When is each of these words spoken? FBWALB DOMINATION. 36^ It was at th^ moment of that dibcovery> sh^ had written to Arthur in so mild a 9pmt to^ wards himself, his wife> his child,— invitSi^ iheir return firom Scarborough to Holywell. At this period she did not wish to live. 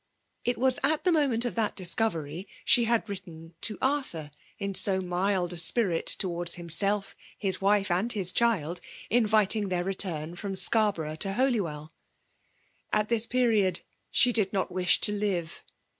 FBWALB 0.47 0.53
DOMINATION. 0.53 0.61
36^ 0.63 0.63
It 0.63 0.63
was 0.63 0.79
at 0.91 1.03
th^ 1.03 1.13
moment 1.13 1.45
of 1.45 1.53
that 1.53 1.75
dibcovery> 1.75 2.47
sh^ 2.65 2.85
had 2.87 3.07
written 3.07 3.53
to 3.61 3.77
Arthur 3.83 4.31
in 4.57 4.73
so 4.73 4.99
mild 4.99 5.53
a 5.53 5.57
9pmt 5.57 6.17
to^ 6.17 6.25
wards 6.27 6.55
himself, 6.55 7.15
his 7.37 7.61
wife> 7.61 7.89
his 8.13 8.31
child,— 8.31 8.81
invitSi^ 9.11 9.67
iheir 9.69 9.85
return 9.85 10.35
firom 10.35 10.57
Scarborough 10.57 11.17
to 11.17 11.33
Holywell. 11.33 11.93
At 12.91 13.09
this 13.09 13.27
period 13.27 13.81
she 14.09 14.33
did 14.33 14.51
not 14.51 14.71
wish 14.71 14.99
to 15.01 15.11
live. 15.11 15.63